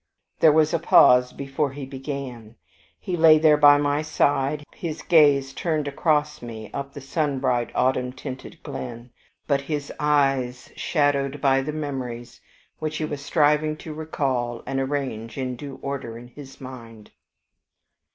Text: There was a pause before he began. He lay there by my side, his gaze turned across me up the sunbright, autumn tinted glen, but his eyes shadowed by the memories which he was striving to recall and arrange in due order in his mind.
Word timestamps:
There 0.39 0.51
was 0.51 0.73
a 0.73 0.79
pause 0.79 1.31
before 1.31 1.73
he 1.73 1.85
began. 1.85 2.55
He 2.99 3.15
lay 3.15 3.37
there 3.37 3.55
by 3.55 3.77
my 3.77 4.01
side, 4.01 4.63
his 4.73 5.03
gaze 5.03 5.53
turned 5.53 5.87
across 5.87 6.41
me 6.41 6.71
up 6.73 6.93
the 6.93 6.99
sunbright, 7.01 7.69
autumn 7.75 8.11
tinted 8.11 8.63
glen, 8.63 9.11
but 9.45 9.61
his 9.61 9.93
eyes 9.99 10.71
shadowed 10.75 11.39
by 11.39 11.61
the 11.61 11.71
memories 11.71 12.41
which 12.79 12.97
he 12.97 13.05
was 13.05 13.23
striving 13.23 13.77
to 13.77 13.93
recall 13.93 14.63
and 14.65 14.79
arrange 14.79 15.37
in 15.37 15.55
due 15.55 15.77
order 15.83 16.17
in 16.17 16.29
his 16.29 16.59
mind. 16.59 17.11